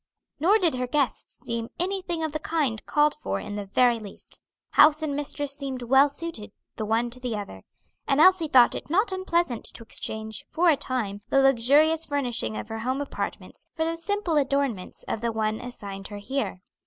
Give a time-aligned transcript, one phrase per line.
[0.39, 4.39] Nor did her guests deem anything of the kind called for in the very least;
[4.71, 7.61] house and mistress seemed well suited the one to the other:
[8.07, 12.67] and Elsie thought it not unpleasant to exchange, for a time, the luxurious furnishing of
[12.69, 16.61] her home apartments for the simple adornments of the one assigned her here.